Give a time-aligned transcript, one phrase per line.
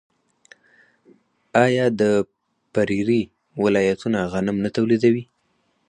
[1.65, 2.01] آیا د
[2.73, 3.21] پریري
[3.63, 5.23] ولایتونه غنم نه تولیدوي؟